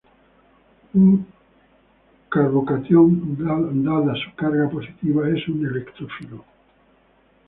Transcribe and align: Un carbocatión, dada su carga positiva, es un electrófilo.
Un 0.95 1.27
carbocatión, 2.27 3.07
dada 3.37 4.15
su 4.15 4.35
carga 4.35 4.67
positiva, 4.67 5.29
es 5.29 5.47
un 5.47 5.63
electrófilo. 5.63 6.43